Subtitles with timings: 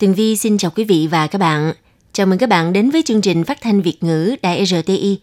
[0.00, 1.72] Tường Vi xin chào quý vị và các bạn.
[2.12, 5.18] Chào mừng các bạn đến với chương trình phát thanh Việt ngữ Đài RTI.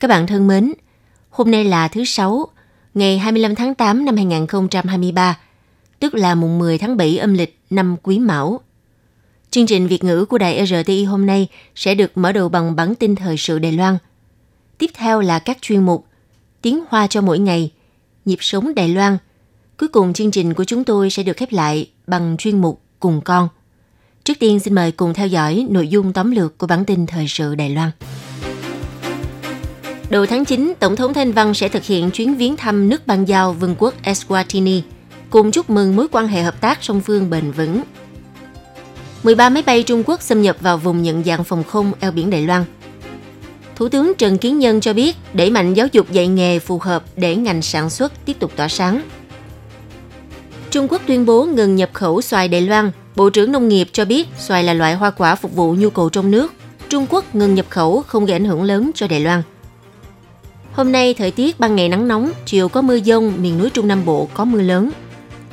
[0.00, 0.72] Các bạn thân mến,
[1.30, 2.46] hôm nay là thứ Sáu,
[2.94, 5.38] ngày 25 tháng 8 năm 2023,
[6.00, 8.60] tức là mùng 10 tháng 7 âm lịch năm Quý Mão.
[9.50, 12.94] Chương trình Việt ngữ của Đài RTI hôm nay sẽ được mở đầu bằng bản
[12.94, 13.98] tin thời sự Đài Loan.
[14.78, 16.06] Tiếp theo là các chuyên mục
[16.62, 17.72] Tiếng Hoa cho mỗi ngày,
[18.24, 19.18] Nhịp sống Đài Loan.
[19.78, 23.20] Cuối cùng chương trình của chúng tôi sẽ được khép lại bằng chuyên mục Cùng
[23.24, 23.48] con.
[24.30, 27.28] Trước tiên xin mời cùng theo dõi nội dung tóm lược của bản tin thời
[27.28, 27.90] sự Đài Loan.
[30.10, 33.28] Đầu tháng 9, Tổng thống Thanh Văn sẽ thực hiện chuyến viếng thăm nước bang
[33.28, 34.80] giao Vương quốc Eswatini,
[35.30, 37.82] cùng chúc mừng mối quan hệ hợp tác song phương bền vững.
[39.22, 42.30] 13 máy bay Trung Quốc xâm nhập vào vùng nhận dạng phòng không eo biển
[42.30, 42.64] Đài Loan.
[43.76, 47.04] Thủ tướng Trần Kiến Nhân cho biết đẩy mạnh giáo dục dạy nghề phù hợp
[47.16, 49.02] để ngành sản xuất tiếp tục tỏa sáng.
[50.70, 52.90] Trung Quốc tuyên bố ngừng nhập khẩu xoài Đài Loan.
[53.16, 56.10] Bộ trưởng Nông nghiệp cho biết xoài là loại hoa quả phục vụ nhu cầu
[56.10, 56.52] trong nước.
[56.88, 59.42] Trung Quốc ngừng nhập khẩu không gây ảnh hưởng lớn cho Đài Loan.
[60.72, 63.88] Hôm nay thời tiết ban ngày nắng nóng, chiều có mưa dông, miền núi Trung
[63.88, 64.90] Nam Bộ có mưa lớn.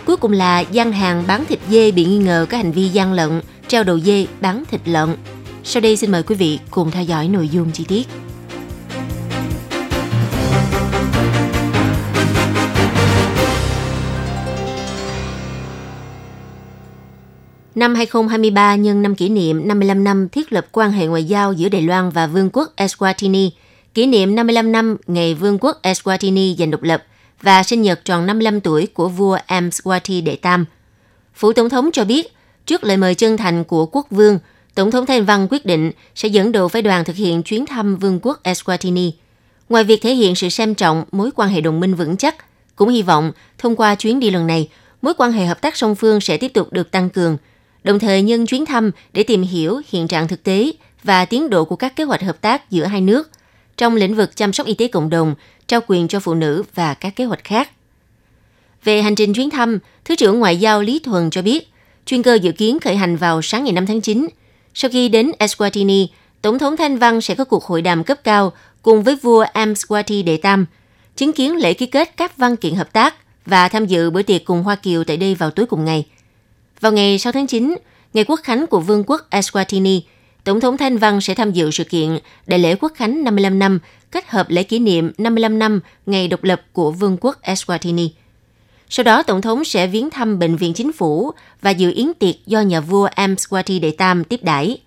[0.06, 3.14] Cuối cùng là gian hàng bán thịt dê bị nghi ngờ có hành vi gian
[3.14, 5.16] lận, treo đầu dê bán thịt lợn.
[5.64, 8.08] Sau đây xin mời quý vị cùng theo dõi nội dung chi tiết.
[17.78, 21.70] Năm 2023 nhân năm kỷ niệm 55 năm thiết lập quan hệ ngoại giao giữa
[21.70, 23.50] Đài Loan và Vương quốc Eswatini,
[23.94, 27.04] kỷ niệm 55 năm ngày Vương quốc Eswatini giành độc lập
[27.42, 30.66] và sinh nhật tròn 55 tuổi của vua Amswati Đệ Tam.
[31.36, 32.34] Phủ Tổng thống cho biết,
[32.66, 34.40] trước lời mời chân thành của quốc vương,
[34.76, 37.96] Tổng thống Thanh Văn quyết định sẽ dẫn đầu phái đoàn thực hiện chuyến thăm
[37.96, 39.12] Vương quốc Eswatini.
[39.70, 42.36] Ngoài việc thể hiện sự xem trọng mối quan hệ đồng minh vững chắc,
[42.76, 44.70] cũng hy vọng thông qua chuyến đi lần này,
[45.02, 47.38] mối quan hệ hợp tác song phương sẽ tiếp tục được tăng cường,
[47.88, 50.72] đồng thời nhân chuyến thăm để tìm hiểu hiện trạng thực tế
[51.04, 53.30] và tiến độ của các kế hoạch hợp tác giữa hai nước
[53.78, 55.36] trong lĩnh vực chăm sóc y tế cộng đồng,
[55.68, 57.70] trao quyền cho phụ nữ và các kế hoạch khác.
[58.84, 61.70] Về hành trình chuyến thăm, Thứ trưởng Ngoại giao Lý Thuần cho biết,
[62.06, 64.28] chuyên cơ dự kiến khởi hành vào sáng ngày 5 tháng 9.
[64.74, 66.08] Sau khi đến Eswatini,
[66.42, 70.24] Tổng thống Thanh Văn sẽ có cuộc hội đàm cấp cao cùng với vua Amswati
[70.24, 70.66] Đệ Tam,
[71.16, 73.16] chứng kiến lễ ký kết các văn kiện hợp tác
[73.46, 76.06] và tham dự bữa tiệc cùng Hoa Kiều tại đây vào tối cùng ngày.
[76.80, 77.76] Vào ngày 6 tháng 9,
[78.14, 80.02] ngày quốc khánh của Vương quốc Eswatini,
[80.44, 82.18] Tổng thống Thanh Văn sẽ tham dự sự kiện
[82.48, 83.80] Đại lễ Quốc khánh 55 năm
[84.12, 88.10] kết hợp lễ kỷ niệm 55 năm ngày độc lập của Vương quốc Eswatini.
[88.90, 92.36] Sau đó, Tổng thống sẽ viếng thăm Bệnh viện Chính phủ và dự yến tiệc
[92.46, 94.82] do nhà vua Amswati Đệ Tam tiếp đãi.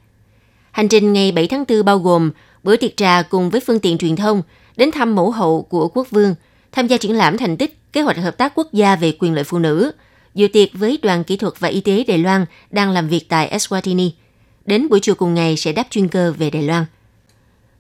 [0.71, 2.31] Hành trình ngày 7 tháng 4 bao gồm
[2.63, 4.43] bữa tiệc trà cùng với phương tiện truyền thông,
[4.77, 6.35] đến thăm mẫu hậu của quốc vương,
[6.73, 9.45] tham gia triển lãm thành tích kế hoạch hợp tác quốc gia về quyền lợi
[9.45, 9.93] phụ nữ,
[10.35, 13.59] dự tiệc với đoàn kỹ thuật và y tế Đài Loan đang làm việc tại
[13.59, 14.11] Eswatini.
[14.67, 16.85] Đến buổi chiều cùng ngày sẽ đáp chuyên cơ về Đài Loan.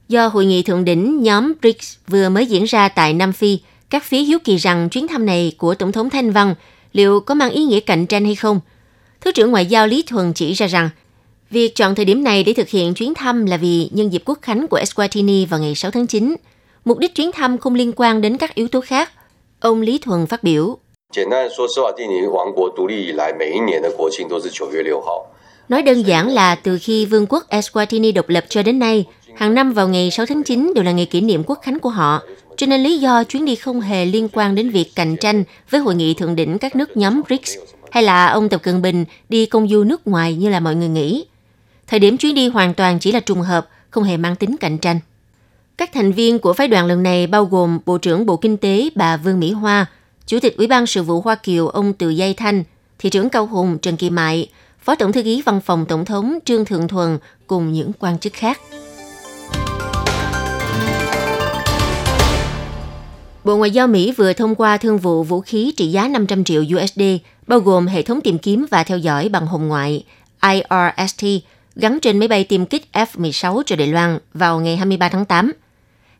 [0.08, 3.58] Do hội nghị thượng đỉnh nhóm BRICS vừa mới diễn ra tại Nam Phi,
[3.90, 6.54] các phía hiếu kỳ rằng chuyến thăm này của Tổng thống Thanh Văn
[6.92, 8.60] liệu có mang ý nghĩa cạnh tranh hay không.
[9.20, 10.90] Thứ trưởng Ngoại giao Lý Thuần chỉ ra rằng,
[11.50, 14.38] việc chọn thời điểm này để thực hiện chuyến thăm là vì nhân dịp quốc
[14.42, 16.36] khánh của Eswatini vào ngày 6 tháng 9.
[16.84, 19.12] Mục đích chuyến thăm không liên quan đến các yếu tố khác.
[19.60, 20.78] Ông Lý Thuần phát biểu.
[21.11, 25.31] 简单的说，斯瓦蒂尼王国独立以来，每一年的国庆都是九月六号。
[25.67, 29.53] Nói đơn giản là từ khi Vương quốc Eswatini độc lập cho đến nay, hàng
[29.53, 32.21] năm vào ngày 6 tháng 9 đều là ngày kỷ niệm quốc khánh của họ.
[32.57, 35.81] Cho nên lý do chuyến đi không hề liên quan đến việc cạnh tranh với
[35.81, 37.57] hội nghị thượng đỉnh các nước nhóm BRICS
[37.91, 40.87] hay là ông Tập Cận Bình đi công du nước ngoài như là mọi người
[40.87, 41.25] nghĩ.
[41.87, 44.77] Thời điểm chuyến đi hoàn toàn chỉ là trùng hợp, không hề mang tính cạnh
[44.77, 44.99] tranh.
[45.77, 48.89] Các thành viên của phái đoàn lần này bao gồm Bộ trưởng Bộ Kinh tế
[48.95, 49.85] bà Vương Mỹ Hoa,
[50.30, 52.64] Chủ tịch Ủy ban Sự vụ Hoa Kiều ông Từ Dây Thanh,
[52.98, 54.50] Thị trưởng Cao Hùng Trần Kỳ Mại,
[54.80, 58.32] Phó Tổng thư ký Văn phòng Tổng thống Trương Thượng Thuần cùng những quan chức
[58.32, 58.60] khác.
[63.44, 66.62] Bộ Ngoại giao Mỹ vừa thông qua thương vụ vũ khí trị giá 500 triệu
[66.62, 67.02] USD,
[67.46, 70.04] bao gồm hệ thống tìm kiếm và theo dõi bằng hồng ngoại
[70.42, 71.24] IRST
[71.76, 75.52] gắn trên máy bay tiêm kích F-16 cho Đài Loan vào ngày 23 tháng 8.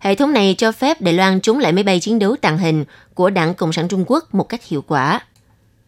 [0.01, 2.85] Hệ thống này cho phép Đài Loan chống lại máy bay chiến đấu tàng hình
[3.15, 5.21] của Đảng Cộng sản Trung Quốc một cách hiệu quả.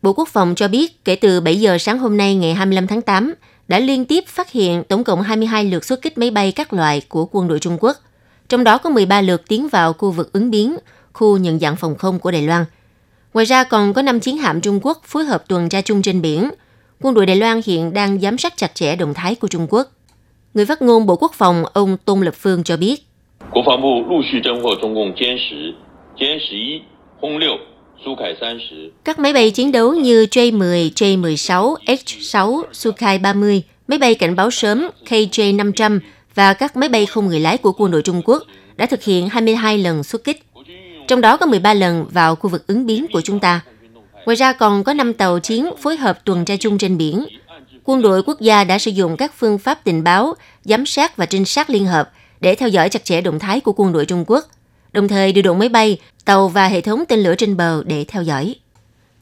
[0.03, 3.03] Bộ Quốc phòng cho biết kể từ 7 giờ sáng hôm nay ngày 25 tháng
[3.03, 3.35] 8
[3.69, 7.03] đã liên tiếp phát hiện tổng cộng 22 lượt xuất kích máy bay các loại
[7.09, 7.97] của quân đội Trung Quốc.
[8.49, 10.77] Trong đó có 13 lượt tiến vào khu vực ứng biến,
[11.13, 12.65] khu nhận dạng phòng không của Đài Loan.
[13.35, 16.23] Ngoài ra còn có 5 chiến hạm Trung Quốc phối hợp tuần tra chung trên
[16.23, 16.51] biển.
[17.01, 19.93] Quân đội Đài Loan hiện đang giám sát chặt chẽ động thái của Trung Quốc.
[20.55, 23.07] Người phát ngôn Bộ Quốc phòng ông Tôn Lập Phương cho biết.
[23.52, 25.74] Quốc phòng Bộ 陆续侦获中共歼十、
[26.18, 26.82] 歼十一、
[27.20, 27.58] 轰六
[29.04, 34.52] các máy bay chiến đấu như J-10, J-16, H-6, Sukhoi 30, máy bay cảnh báo
[34.52, 36.00] sớm KJ-500
[36.36, 38.44] và các máy bay không người lái của quân đội Trung Quốc
[38.76, 40.44] đã thực hiện 22 lần xuất kích.
[41.08, 43.62] Trong đó có 13 lần vào khu vực ứng biến của chúng ta.
[44.26, 47.26] Ngoài ra còn có 5 tàu chiến phối hợp tuần tra chung trên biển.
[47.84, 51.26] Quân đội quốc gia đã sử dụng các phương pháp tình báo, giám sát và
[51.26, 52.12] trinh sát liên hợp
[52.43, 54.45] để theo dõi chặt chẽ động thái của quân đội Trung Quốc–
[54.93, 58.05] đồng thời điều động máy bay, tàu và hệ thống tên lửa trên bờ để
[58.09, 58.55] theo dõi.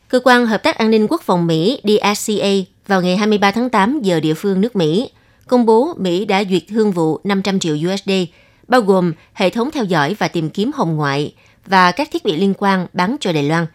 [0.08, 2.48] Cơ quan Hợp tác An ninh Quốc phòng Mỹ DSCA
[2.86, 5.10] vào ngày 23 tháng 8 giờ địa phương nước Mỹ
[5.48, 8.10] công bố Mỹ đã duyệt thương vụ 500 triệu USD,
[8.68, 11.34] bao gồm hệ thống theo dõi và tìm kiếm hồng ngoại
[11.66, 13.66] và các thiết bị liên quan bán cho Đài Loan.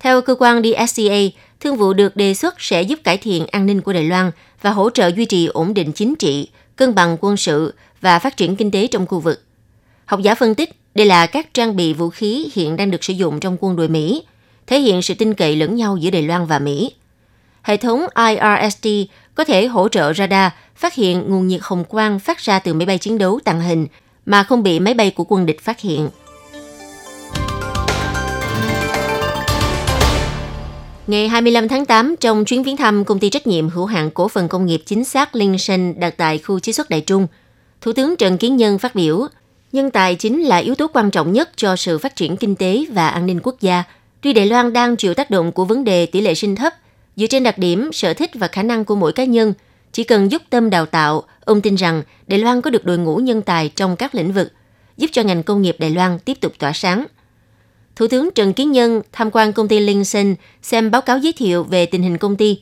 [0.00, 1.18] Theo cơ quan DSCA,
[1.60, 4.30] thương vụ được đề xuất sẽ giúp cải thiện an ninh của Đài Loan
[4.62, 8.36] và hỗ trợ duy trì ổn định chính trị, cân bằng quân sự và phát
[8.36, 9.42] triển kinh tế trong khu vực.
[10.04, 13.12] Học giả phân tích, đây là các trang bị vũ khí hiện đang được sử
[13.12, 14.22] dụng trong quân đội Mỹ,
[14.66, 16.92] thể hiện sự tin cậy lẫn nhau giữa Đài Loan và Mỹ.
[17.62, 18.86] Hệ thống IRST
[19.34, 22.86] có thể hỗ trợ radar phát hiện nguồn nhiệt hồng quang phát ra từ máy
[22.86, 23.86] bay chiến đấu tàng hình
[24.26, 26.08] mà không bị máy bay của quân địch phát hiện.
[31.06, 34.28] Ngày 25 tháng 8, trong chuyến viếng thăm công ty trách nhiệm hữu hạn cổ
[34.28, 37.26] phần công nghiệp chính xác Linh Sinh đặt tại khu chế xuất Đại Trung,
[37.80, 39.26] Thủ tướng Trần Kiến Nhân phát biểu–
[39.76, 42.84] Nhân tài chính là yếu tố quan trọng nhất cho sự phát triển kinh tế
[42.92, 43.84] và an ninh quốc gia.
[44.20, 46.74] Tuy Đài Loan đang chịu tác động của vấn đề tỷ lệ sinh thấp,
[47.16, 49.54] dựa trên đặc điểm, sở thích và khả năng của mỗi cá nhân,
[49.92, 53.16] chỉ cần giúp tâm đào tạo, ông tin rằng Đài Loan có được đội ngũ
[53.16, 54.52] nhân tài trong các lĩnh vực,
[54.96, 57.06] giúp cho ngành công nghiệp Đài Loan tiếp tục tỏa sáng.
[57.96, 61.32] Thủ tướng Trần Kiến Nhân tham quan công ty Linh Sinh xem báo cáo giới
[61.32, 62.60] thiệu về tình hình công ty,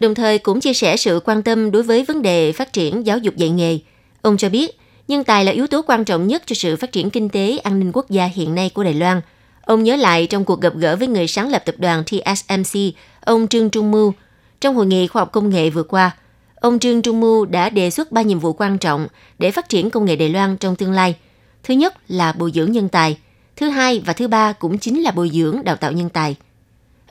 [0.00, 3.18] đồng thời cũng chia sẻ sự quan tâm đối với vấn đề phát triển giáo
[3.18, 3.78] dục dạy nghề.
[4.22, 4.78] Ông cho biết,
[5.08, 7.80] nhân tài là yếu tố quan trọng nhất cho sự phát triển kinh tế, an
[7.80, 9.20] ninh quốc gia hiện nay của Đài Loan.
[9.60, 12.80] Ông nhớ lại trong cuộc gặp gỡ với người sáng lập tập đoàn TSMC,
[13.20, 14.12] ông Trương Trung Mưu,
[14.60, 16.16] trong hội nghị khoa học công nghệ vừa qua,
[16.54, 19.08] ông Trương Trung Mưu đã đề xuất ba nhiệm vụ quan trọng
[19.38, 21.14] để phát triển công nghệ Đài Loan trong tương lai.
[21.62, 23.16] Thứ nhất là bồi dưỡng nhân tài,
[23.58, 26.36] thứ hai và thứ ba cũng chính là bồi dưỡng đào tạo nhân tài.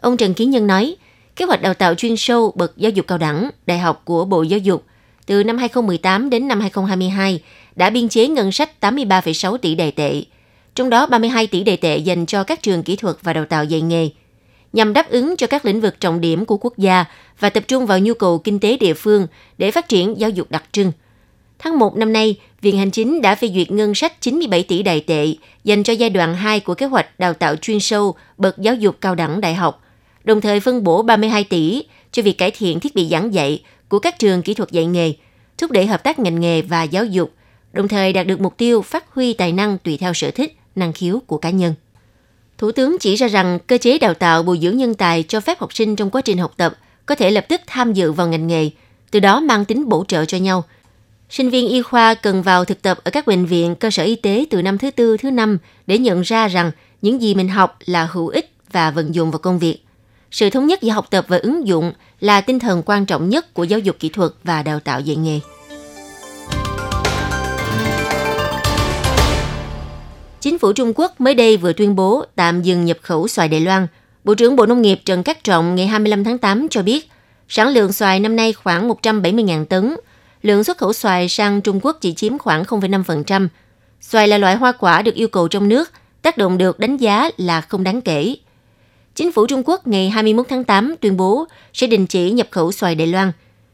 [0.01, 0.95] Ông Trần Kiến Nhân nói,
[1.35, 4.43] kế hoạch đào tạo chuyên sâu bậc giáo dục cao đẳng, đại học của Bộ
[4.43, 4.83] Giáo dục
[5.25, 7.43] từ năm 2018 đến năm 2022
[7.75, 10.23] đã biên chế ngân sách 83,6 tỷ đài tệ,
[10.75, 13.63] trong đó 32 tỷ đài tệ dành cho các trường kỹ thuật và đào tạo
[13.63, 14.09] dạy nghề,
[14.73, 17.05] nhằm đáp ứng cho các lĩnh vực trọng điểm của quốc gia
[17.39, 19.27] và tập trung vào nhu cầu kinh tế địa phương
[19.57, 20.91] để phát triển giáo dục đặc trưng.
[21.59, 25.01] Tháng 1 năm nay, Viện Hành Chính đã phê duyệt ngân sách 97 tỷ đài
[25.01, 25.33] tệ
[25.63, 28.95] dành cho giai đoạn 2 của kế hoạch đào tạo chuyên sâu bậc giáo dục
[29.01, 29.83] cao đẳng đại học,
[30.23, 33.99] đồng thời phân bổ 32 tỷ cho việc cải thiện thiết bị giảng dạy của
[33.99, 35.13] các trường kỹ thuật dạy nghề,
[35.57, 37.31] thúc đẩy hợp tác ngành nghề và giáo dục
[37.77, 40.93] đồng thời đạt được mục tiêu phát huy tài năng tùy theo sở thích, năng
[40.93, 41.73] khiếu của cá nhân.
[42.57, 45.59] Thủ tướng chỉ ra rằng cơ chế đào tạo bồi dưỡng nhân tài cho phép
[45.59, 48.47] học sinh trong quá trình học tập có thể lập tức tham dự vào ngành
[48.47, 48.69] nghề,
[49.11, 50.63] từ đó mang tính bổ trợ cho nhau.
[51.29, 54.15] Sinh viên y khoa cần vào thực tập ở các bệnh viện, cơ sở y
[54.15, 55.57] tế từ năm thứ tư, thứ năm
[55.87, 59.39] để nhận ra rằng những gì mình học là hữu ích và vận dụng vào
[59.39, 59.77] công việc.
[60.31, 63.53] Sự thống nhất giữa học tập và ứng dụng là tinh thần quan trọng nhất
[63.53, 65.39] của giáo dục kỹ thuật và đào tạo dạy nghề.
[70.41, 73.59] Chính phủ Trung Quốc mới đây vừa tuyên bố tạm dừng nhập khẩu xoài Đài
[73.59, 73.87] Loan.
[74.23, 77.09] Bộ trưởng Bộ Nông nghiệp Trần Cát Trọng ngày 25 tháng 8 cho biết,
[77.49, 79.95] sản lượng xoài năm nay khoảng 170.000 tấn.
[80.47, 83.47] Lượng xuất khẩu xoài sang Trung Quốc chỉ chiếm khoảng 0,5%.
[84.01, 87.29] Xoài là loại hoa quả được yêu cầu trong nước, tác động được đánh giá
[87.37, 88.35] là không đáng kể.
[89.15, 92.71] Chính phủ Trung Quốc ngày 21 tháng 8 tuyên bố sẽ đình chỉ nhập khẩu
[92.71, 93.31] xoài Đài Loan.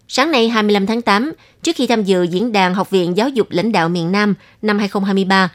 [0.08, 1.32] Sáng nay 25 tháng 8,
[1.64, 4.80] trước khi tham dự diễn đàn Học viện Giáo dục Lãnh đạo miền Nam năm
[4.80, 5.50] 2023,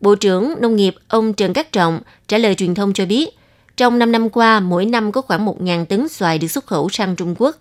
[0.00, 3.38] Bộ trưởng Nông nghiệp ông Trần Cát Trọng trả lời truyền thông cho biết,
[3.76, 7.16] trong 5 năm qua, mỗi năm có khoảng 1.000 tấn xoài được xuất khẩu sang
[7.16, 7.56] Trung Quốc,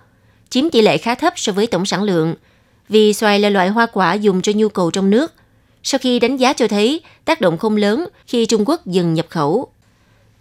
[0.50, 2.36] chiếm tỷ lệ khá thấp so với tổng sản lượng,
[2.90, 5.34] vì xoài là loại hoa quả dùng cho nhu cầu trong nước.
[5.84, 9.26] Sau khi đánh giá cho thấy tác động không lớn khi Trung Quốc dừng nhập
[9.30, 9.68] khẩu.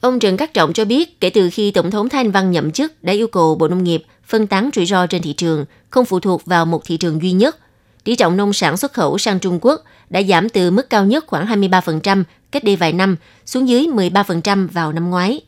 [0.01, 3.05] Ông Trần Cát Trọng cho biết, kể từ khi Tổng thống Thanh Văn nhậm chức
[3.05, 6.21] đã yêu cầu Bộ Nông nghiệp phân tán rủi ro trên thị trường, không phụ
[6.21, 7.59] thuộc vào một thị trường duy nhất.
[8.05, 11.25] Tỷ trọng nông sản xuất khẩu sang Trung Quốc đã giảm từ mức cao nhất
[11.27, 15.41] khoảng 23% cách đây vài năm xuống dưới 13% vào năm ngoái.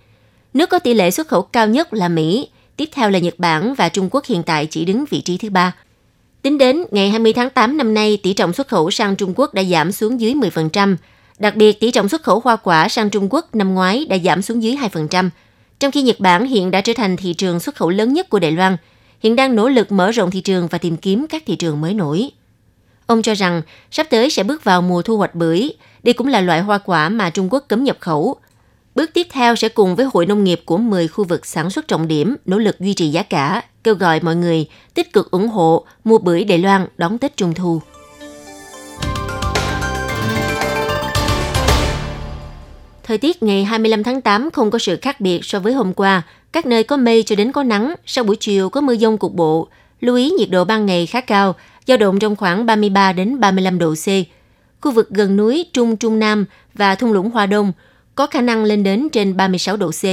[0.54, 3.74] Nước có tỷ lệ xuất khẩu cao nhất là Mỹ, tiếp theo là Nhật Bản
[3.74, 5.74] và Trung Quốc hiện tại chỉ đứng vị trí thứ ba.
[6.46, 9.54] Tính đến ngày 20 tháng 8 năm nay, tỷ trọng xuất khẩu sang Trung Quốc
[9.54, 10.96] đã giảm xuống dưới 10%.
[11.38, 14.42] Đặc biệt, tỷ trọng xuất khẩu hoa quả sang Trung Quốc năm ngoái đã giảm
[14.42, 15.30] xuống dưới 2%.
[15.78, 18.38] Trong khi Nhật Bản hiện đã trở thành thị trường xuất khẩu lớn nhất của
[18.38, 18.76] Đài Loan,
[19.20, 21.94] hiện đang nỗ lực mở rộng thị trường và tìm kiếm các thị trường mới
[21.94, 22.30] nổi.
[23.06, 25.70] Ông cho rằng sắp tới sẽ bước vào mùa thu hoạch bưởi.
[26.02, 28.36] Đây cũng là loại hoa quả mà Trung Quốc cấm nhập khẩu.
[28.96, 31.88] Bước tiếp theo sẽ cùng với Hội Nông nghiệp của 10 khu vực sản xuất
[31.88, 35.48] trọng điểm nỗ lực duy trì giá cả, kêu gọi mọi người tích cực ủng
[35.48, 37.80] hộ mua bưởi Đài Loan đón Tết Trung Thu.
[43.04, 46.22] Thời tiết ngày 25 tháng 8 không có sự khác biệt so với hôm qua.
[46.52, 49.34] Các nơi có mây cho đến có nắng, sau buổi chiều có mưa dông cục
[49.34, 49.68] bộ.
[50.00, 51.54] Lưu ý nhiệt độ ban ngày khá cao,
[51.86, 54.06] dao động trong khoảng 33 đến 35 độ C.
[54.80, 57.72] Khu vực gần núi Trung Trung Nam và thung lũng Hoa Đông
[58.16, 60.04] có khả năng lên đến trên 36 độ C.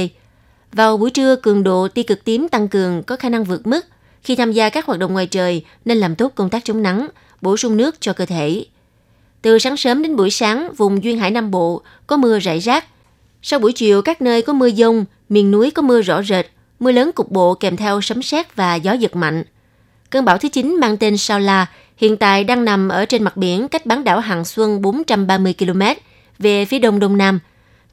[0.72, 3.86] Vào buổi trưa, cường độ tia cực tím tăng cường có khả năng vượt mức.
[4.22, 7.08] Khi tham gia các hoạt động ngoài trời nên làm tốt công tác chống nắng,
[7.40, 8.64] bổ sung nước cho cơ thể.
[9.42, 12.84] Từ sáng sớm đến buổi sáng, vùng duyên hải Nam Bộ có mưa rải rác.
[13.42, 16.46] Sau buổi chiều, các nơi có mưa dông, miền núi có mưa rõ rệt,
[16.80, 19.44] mưa lớn cục bộ kèm theo sấm sét và gió giật mạnh.
[20.10, 23.36] Cơn bão thứ 9 mang tên Sao La hiện tại đang nằm ở trên mặt
[23.36, 25.82] biển cách bán đảo Hằng Xuân 430 km
[26.38, 27.38] về phía đông đông nam.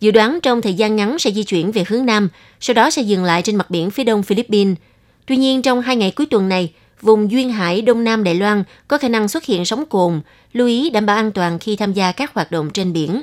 [0.01, 2.29] Dự đoán trong thời gian ngắn sẽ di chuyển về hướng nam,
[2.59, 4.77] sau đó sẽ dừng lại trên mặt biển phía đông Philippines.
[5.25, 8.63] Tuy nhiên, trong hai ngày cuối tuần này, vùng duyên hải Đông Nam Đài Loan
[8.87, 10.21] có khả năng xuất hiện sóng cồn,
[10.53, 13.21] lưu ý đảm bảo an toàn khi tham gia các hoạt động trên biển.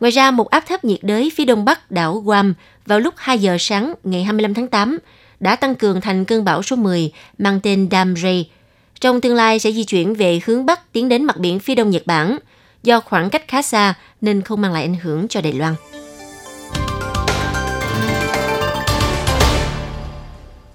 [0.00, 2.54] Ngoài ra, một áp thấp nhiệt đới phía đông bắc đảo Guam
[2.86, 4.98] vào lúc 2 giờ sáng ngày 25 tháng 8
[5.40, 8.42] đã tăng cường thành cơn bão số 10 mang tên Damre.
[9.00, 11.90] Trong tương lai sẽ di chuyển về hướng bắc tiến đến mặt biển phía đông
[11.90, 12.38] Nhật Bản.
[12.84, 15.74] Do khoảng cách khá xa nên không mang lại ảnh hưởng cho Đài Loan.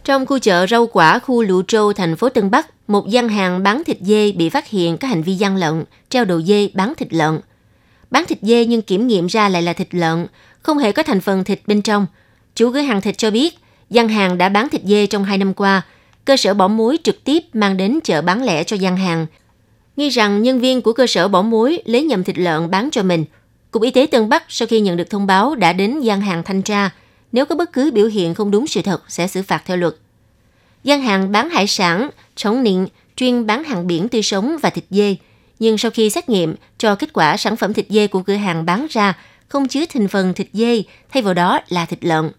[0.03, 3.63] Trong khu chợ rau quả khu Lụ Châu, thành phố Tân Bắc, một gian hàng
[3.63, 6.93] bán thịt dê bị phát hiện có hành vi gian lận, treo đồ dê bán
[6.97, 7.39] thịt lợn.
[8.11, 10.27] Bán thịt dê nhưng kiểm nghiệm ra lại là thịt lợn,
[10.61, 12.05] không hề có thành phần thịt bên trong.
[12.55, 15.53] Chủ cửa hàng thịt cho biết, gian hàng đã bán thịt dê trong hai năm
[15.53, 15.81] qua.
[16.25, 19.25] Cơ sở bỏ muối trực tiếp mang đến chợ bán lẻ cho gian hàng.
[19.99, 23.03] Nghi rằng nhân viên của cơ sở bỏ muối lấy nhầm thịt lợn bán cho
[23.03, 23.25] mình.
[23.71, 26.43] Cục Y tế Tân Bắc sau khi nhận được thông báo đã đến gian hàng
[26.43, 26.89] thanh tra.
[27.31, 29.95] Nếu có bất cứ biểu hiện không đúng sự thật sẽ xử phạt theo luật.
[30.83, 34.83] Gian hàng bán hải sản, chống nịnh, chuyên bán hàng biển tươi sống và thịt
[34.89, 35.15] dê.
[35.59, 38.65] Nhưng sau khi xét nghiệm, cho kết quả sản phẩm thịt dê của cửa hàng
[38.65, 42.31] bán ra không chứa thành phần thịt dê, thay vào đó là thịt lợn.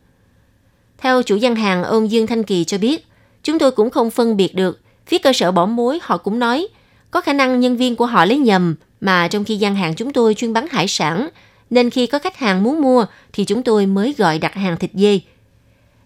[0.98, 3.06] Theo chủ gian hàng ông Dương Thanh Kỳ cho biết,
[3.42, 4.80] chúng tôi cũng không phân biệt được.
[5.06, 6.68] Phía cơ sở bỏ muối họ cũng nói,
[7.10, 10.12] có khả năng nhân viên của họ lấy nhầm mà trong khi gian hàng chúng
[10.12, 11.28] tôi chuyên bán hải sản,
[11.70, 14.90] nên khi có khách hàng muốn mua thì chúng tôi mới gọi đặt hàng thịt
[14.94, 15.20] dê.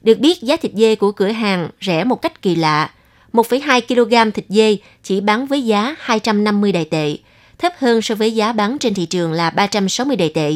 [0.02, 2.90] Được biết giá thịt dê của cửa hàng rẻ một cách kỳ lạ.
[3.32, 7.16] 1,2 kg thịt dê chỉ bán với giá 250 đài tệ,
[7.58, 10.52] thấp hơn so với giá bán trên thị trường là 360 đài tệ.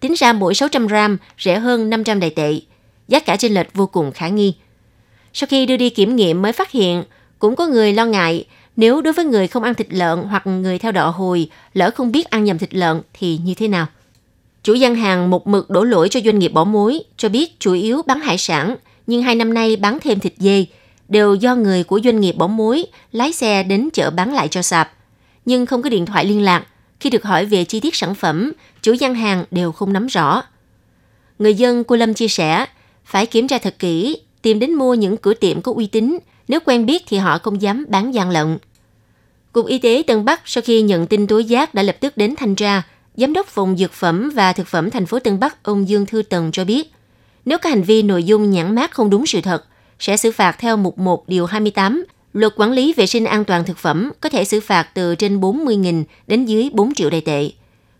[0.00, 2.60] Tính ra mỗi 600 gram rẻ hơn 500 đài tệ.
[3.08, 4.54] Giá cả chênh lệch vô cùng khả nghi.
[5.32, 7.04] Sau khi đưa đi kiểm nghiệm mới phát hiện,
[7.38, 8.44] cũng có người lo ngại
[8.76, 12.12] nếu đối với người không ăn thịt lợn hoặc người theo đạo hồi, lỡ không
[12.12, 13.86] biết ăn nhầm thịt lợn thì như thế nào?
[14.62, 17.72] Chủ gian hàng một mực đổ lỗi cho doanh nghiệp bỏ muối, cho biết chủ
[17.72, 20.66] yếu bán hải sản, nhưng hai năm nay bán thêm thịt dê,
[21.08, 24.62] đều do người của doanh nghiệp bỏ muối lái xe đến chợ bán lại cho
[24.62, 24.92] sạp.
[25.44, 26.66] Nhưng không có điện thoại liên lạc,
[27.00, 28.52] khi được hỏi về chi tiết sản phẩm,
[28.82, 30.42] chủ gian hàng đều không nắm rõ.
[31.38, 32.66] Người dân cô Lâm chia sẻ,
[33.04, 36.18] phải kiểm tra thật kỹ, tìm đến mua những cửa tiệm có uy tín,
[36.48, 38.58] nếu quen biết thì họ không dám bán gian lận.
[39.56, 42.34] Cục Y tế Tân Bắc sau khi nhận tin tố giác đã lập tức đến
[42.36, 42.82] thanh tra.
[43.16, 46.22] Giám đốc phòng dược phẩm và thực phẩm thành phố Tân Bắc ông Dương Thư
[46.22, 46.92] Tần cho biết,
[47.44, 49.64] nếu có hành vi nội dung nhãn mát không đúng sự thật,
[49.98, 53.64] sẽ xử phạt theo mục 1 điều 28 Luật quản lý vệ sinh an toàn
[53.64, 57.50] thực phẩm có thể xử phạt từ trên 40.000 đến dưới 4 triệu đại tệ.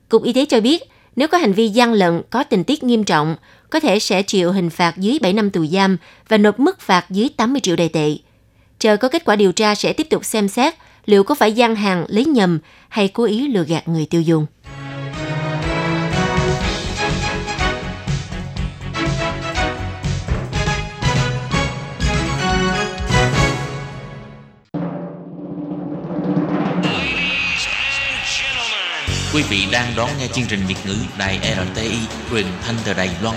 [0.09, 0.83] Cục Y tế cho biết,
[1.17, 3.37] nếu có hành vi gian lận có tình tiết nghiêm trọng,
[3.71, 5.97] có thể sẽ chịu hình phạt dưới 7 năm tù giam
[6.29, 8.17] và nộp mức phạt dưới 80 triệu đại tệ.
[8.79, 10.75] Chờ có kết quả điều tra sẽ tiếp tục xem xét
[11.07, 12.59] liệu có phải gian hàng lấy nhầm
[12.89, 14.47] hay cố ý lừa gạt người tiêu dùng.
[29.35, 31.99] Quý vị đang đón nghe chương trình Việt ngữ Đài RTI
[32.31, 33.37] truyền thanh từ Đài Loan.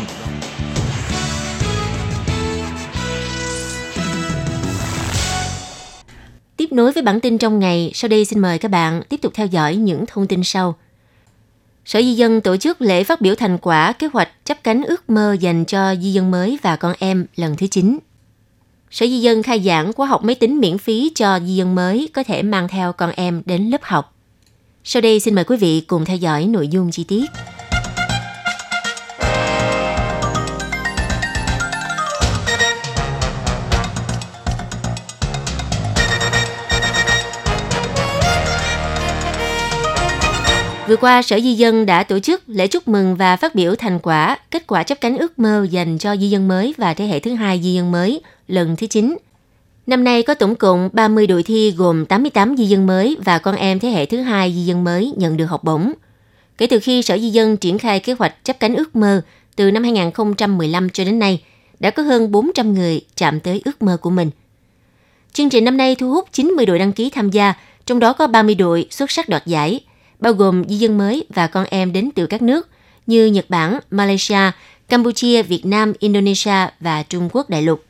[6.70, 9.34] Tiếp nối với bản tin trong ngày, sau đây xin mời các bạn tiếp tục
[9.36, 10.76] theo dõi những thông tin sau.
[11.86, 15.10] Sở Di dân tổ chức lễ phát biểu thành quả kế hoạch chấp cánh ước
[15.10, 18.00] mơ dành cho di dân mới và con em lần thứ 9.
[18.92, 22.10] Sở Di dân khai giảng khóa học máy tính miễn phí cho di dân mới
[22.14, 24.16] có thể mang theo con em đến lớp học.
[24.84, 27.26] Sau đây xin mời quý vị cùng theo dõi nội dung chi tiết.
[40.89, 44.00] Vừa qua, Sở Di dân đã tổ chức lễ chúc mừng và phát biểu thành
[44.00, 47.19] quả, kết quả chấp cánh ước mơ dành cho di dân mới và thế hệ
[47.19, 49.17] thứ hai di dân mới lần thứ 9.
[49.88, 53.55] Năm nay có tổng cộng 30 đội thi gồm 88 di dân mới và con
[53.55, 55.93] em thế hệ thứ hai di dân mới nhận được học bổng.
[56.58, 59.22] Kể từ khi Sở Di dân triển khai kế hoạch chấp cánh ước mơ
[59.55, 61.43] từ năm 2015 cho đến nay,
[61.79, 64.29] đã có hơn 400 người chạm tới ước mơ của mình.
[65.34, 67.53] Chương trình năm nay thu hút 90 đội đăng ký tham gia,
[67.86, 69.81] trong đó có 30 đội xuất sắc đoạt giải–
[70.20, 72.68] bao gồm di dân mới và con em đến từ các nước
[73.08, 74.52] như Nhật Bản, Malaysia,
[74.90, 77.84] Campuchia, Việt Nam, Indonesia và Trung Quốc đại lục.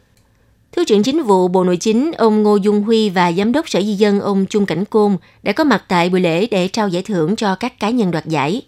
[0.71, 3.81] Thứ trưởng Chính vụ Bộ Nội chính ông Ngô Dung Huy và Giám đốc Sở
[3.81, 7.03] Di dân ông Trung Cảnh Côn đã có mặt tại buổi lễ để trao giải
[7.03, 8.61] thưởng cho các cá nhân đoạt giải.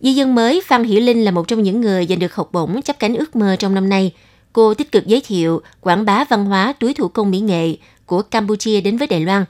[0.00, 2.82] Di dân mới Phan Hiểu Linh là một trong những người giành được học bổng
[2.82, 4.12] chấp cánh ước mơ trong năm nay.
[4.52, 7.76] Cô tích cực giới thiệu, quảng bá văn hóa túi thủ công mỹ nghệ
[8.06, 9.44] của Campuchia đến với Đài Loan.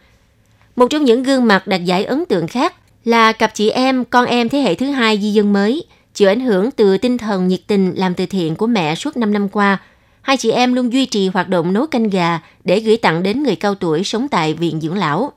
[0.77, 2.75] Một trong những gương mặt đạt giải ấn tượng khác
[3.05, 6.41] là cặp chị em, con em thế hệ thứ hai di dân mới, chịu ảnh
[6.41, 9.79] hưởng từ tinh thần nhiệt tình làm từ thiện của mẹ suốt 5 năm qua.
[10.23, 13.43] Hai chị em luôn duy trì hoạt động nấu canh gà để gửi tặng đến
[13.43, 15.33] người cao tuổi sống tại viện dưỡng lão.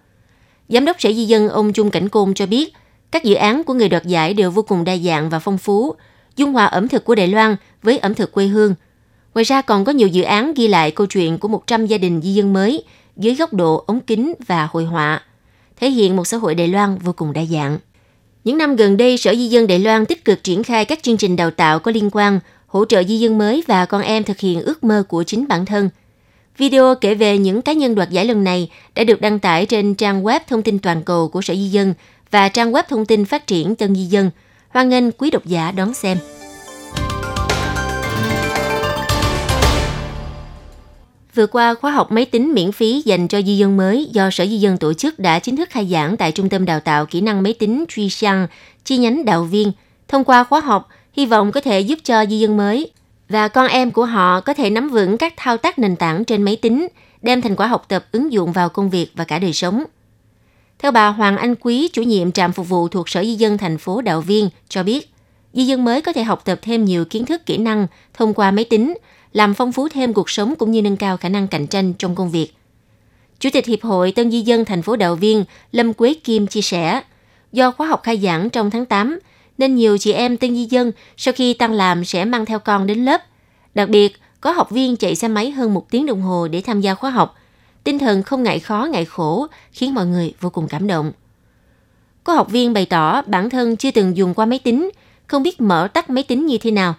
[0.70, 2.74] Giám đốc Sở Di dân ông Trung Cảnh Côn cho biết,
[3.12, 5.96] các dự án của người đoạt giải đều vô cùng đa dạng và phong phú,
[6.36, 8.76] dung hòa ẩm thực của Đài Loan với ẩm thực quê hương.
[9.34, 12.22] Ngoài ra còn có nhiều dự án ghi lại câu chuyện của 100 gia đình
[12.22, 12.84] di dân mới
[13.18, 15.22] dưới góc độ ống kính và hội họa–
[15.82, 17.80] thể hiện một xã hội Đài Loan vô cùng đa dạng.
[18.44, 21.18] Những năm gần đây, Sở Di dân Đài Loan tích cực triển khai các chương
[21.18, 24.40] trình đào tạo có liên quan, hỗ trợ di dân mới và con em thực
[24.40, 25.90] hiện ước mơ của chính bản thân.
[26.58, 29.96] Video kể về những cá nhân đoạt giải lần này đã được đăng tải trên
[29.96, 31.94] trang web thông tin toàn cầu của Sở Di dân
[32.32, 34.32] và trang web thông tin phát triển Tân Di dân.
[34.70, 36.18] Hoan nghênh quý độc giả đón xem.
[41.36, 44.46] Vừa qua, khóa học máy tính miễn phí dành cho di dân mới do Sở
[44.46, 47.22] Di dân tổ chức đã chính thức khai giảng tại Trung tâm Đào tạo Kỹ
[47.22, 48.48] năng Máy tính Truy Sang,
[48.86, 49.72] chi nhánh Đạo Viên.
[50.08, 52.92] Thông qua khóa học, hy vọng có thể giúp cho di dân mới
[53.30, 56.44] và con em của họ có thể nắm vững các thao tác nền tảng trên
[56.44, 56.88] máy tính,
[57.22, 59.84] đem thành quả học tập ứng dụng vào công việc và cả đời sống.
[60.80, 63.78] Theo bà Hoàng Anh Quý, chủ nhiệm trạm phục vụ thuộc Sở Di dân thành
[63.78, 65.14] phố Đạo Viên cho biết,
[65.54, 68.52] di dân mới có thể học tập thêm nhiều kiến thức kỹ năng thông qua
[68.52, 68.94] máy tính–
[69.34, 72.16] làm phong phú thêm cuộc sống cũng như nâng cao khả năng cạnh tranh trong
[72.16, 72.54] công việc.
[73.40, 76.62] Chủ tịch Hiệp hội Tân Di dân thành phố Đạo Viên Lâm Quế Kim chia
[76.62, 77.02] sẻ,
[77.52, 79.20] do khóa học khai giảng trong tháng 8,
[79.58, 82.88] nên nhiều chị em Tân Di dân sau khi tăng làm sẽ mang theo con
[82.88, 83.22] đến lớp.
[83.76, 86.82] Đặc biệt, có học viên chạy xe máy hơn một tiếng đồng hồ để tham
[86.82, 87.36] gia khóa học.
[87.84, 91.12] Tinh thần không ngại khó, ngại khổ, khiến mọi người vô cùng cảm động.
[92.24, 94.90] Có học viên bày tỏ bản thân chưa từng dùng qua máy tính,
[95.28, 96.96] không biết mở tắt máy tính như thế nào.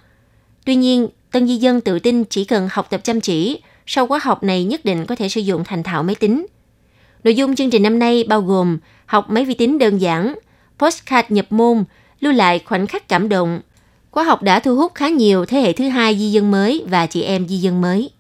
[0.64, 4.21] Tuy nhiên, Tân di dân tự tin chỉ cần học tập chăm chỉ, sau khóa
[4.23, 6.47] học này nhất định có thể sử dụng thành thạo máy tính.
[7.25, 10.35] Nội dung chương trình năm nay bao gồm học máy vi tính đơn giản,
[10.79, 11.85] postcard nhập môn,
[12.21, 13.61] lưu lại khoảnh khắc cảm động.
[14.11, 17.07] Khóa học đã thu hút khá nhiều thế hệ thứ hai di dân mới và
[17.07, 18.11] chị em di dân mới.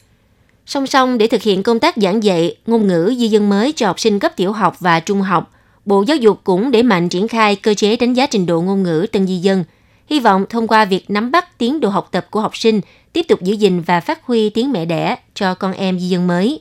[0.66, 3.86] Song song để thực hiện công tác giảng dạy ngôn ngữ di dân mới cho
[3.86, 5.52] học sinh cấp tiểu học và trung học,
[5.84, 8.82] Bộ Giáo dục cũng để mạnh triển khai cơ chế đánh giá trình độ ngôn
[8.82, 9.64] ngữ tân di dân–
[10.10, 12.80] hy vọng thông qua việc nắm bắt tiến độ học tập của học sinh,
[13.12, 16.26] tiếp tục giữ gìn và phát huy tiếng mẹ đẻ cho con em di dân
[16.26, 16.60] mới,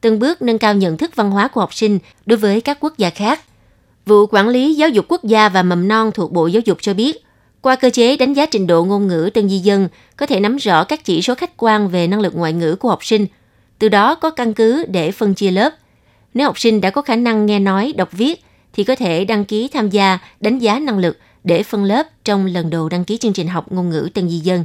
[0.00, 2.98] từng bước nâng cao nhận thức văn hóa của học sinh đối với các quốc
[2.98, 3.40] gia khác.
[4.06, 6.94] Vụ Quản lý Giáo dục Quốc gia và Mầm non thuộc Bộ Giáo dục cho
[6.94, 7.24] biết,
[7.60, 10.56] qua cơ chế đánh giá trình độ ngôn ngữ tân di dân có thể nắm
[10.56, 13.26] rõ các chỉ số khách quan về năng lực ngoại ngữ của học sinh,
[13.78, 15.70] từ đó có căn cứ để phân chia lớp.
[16.34, 19.44] Nếu học sinh đã có khả năng nghe nói, đọc viết, thì có thể đăng
[19.44, 23.16] ký tham gia đánh giá năng lực để phân lớp trong lần đầu đăng ký
[23.16, 24.64] chương trình học ngôn ngữ Tân Di Dân.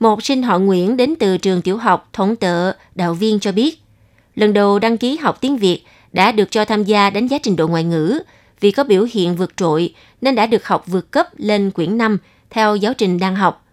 [0.00, 3.52] Một học sinh họ Nguyễn đến từ trường tiểu học Thống Tợ, đạo viên cho
[3.52, 3.82] biết,
[4.34, 7.56] lần đầu đăng ký học tiếng Việt đã được cho tham gia đánh giá trình
[7.56, 8.18] độ ngoại ngữ
[8.60, 12.18] vì có biểu hiện vượt trội nên đã được học vượt cấp lên quyển 5
[12.50, 13.66] theo giáo trình đang học.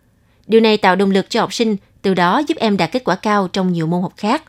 [0.48, 3.16] Điều này tạo động lực cho học sinh, từ đó giúp em đạt kết quả
[3.16, 4.44] cao trong nhiều môn học khác.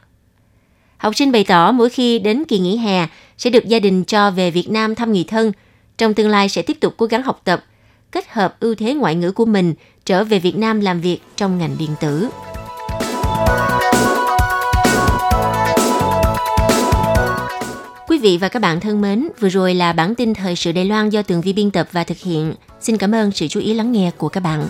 [0.97, 3.07] Học sinh bày tỏ mỗi khi đến kỳ nghỉ hè
[3.39, 5.53] sẽ được gia đình cho về Việt Nam thăm người thân–
[5.99, 7.65] trong tương lai sẽ tiếp tục cố gắng học tập,
[8.13, 11.59] kết hợp ưu thế ngoại ngữ của mình trở về Việt Nam làm việc trong
[11.59, 12.29] ngành điện tử.
[18.09, 20.85] Quý vị và các bạn thân mến, vừa rồi là bản tin thời sự Đài
[20.85, 22.55] Loan do Tường Vi biên tập và thực hiện.
[22.81, 24.69] Xin cảm ơn sự chú ý lắng nghe của các bạn.